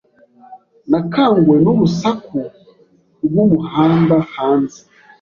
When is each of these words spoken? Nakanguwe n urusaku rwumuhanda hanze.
Nakanguwe 0.89 1.55
n 1.63 1.65
urusaku 1.73 2.39
rwumuhanda 3.25 4.17
hanze. 4.33 4.79